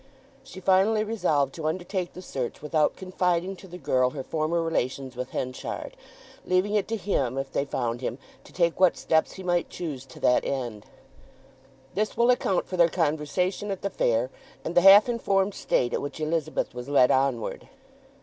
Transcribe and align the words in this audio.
She 0.43 0.59
finally 0.59 1.03
resolved 1.03 1.53
to 1.53 1.67
undertake 1.67 2.13
the 2.13 2.23
search 2.23 2.63
without 2.63 2.95
confiding 2.95 3.55
to 3.57 3.67
the 3.67 3.77
girl 3.77 4.09
her 4.09 4.23
former 4.23 4.63
relations 4.63 5.15
with 5.15 5.29
Henchard, 5.29 5.95
leaving 6.43 6.73
it 6.73 6.87
to 6.87 6.97
him 6.97 7.37
if 7.37 7.51
they 7.51 7.65
found 7.65 8.01
him 8.01 8.17
to 8.45 8.51
take 8.51 8.79
what 8.79 8.97
steps 8.97 9.33
he 9.33 9.43
might 9.43 9.69
choose 9.69 10.03
to 10.07 10.19
that 10.21 10.43
end. 10.43 10.87
This 11.93 12.17
will 12.17 12.31
account 12.31 12.65
for 12.65 12.77
their 12.77 12.89
conversation 12.89 13.69
at 13.69 13.83
the 13.83 13.91
fair 13.91 14.31
and 14.65 14.73
the 14.73 14.81
half 14.81 15.07
informed 15.07 15.53
state 15.53 15.93
at 15.93 16.01
which 16.01 16.19
Elizabeth 16.19 16.73
was 16.73 16.89
led 16.89 17.11
onward. 17.11 17.69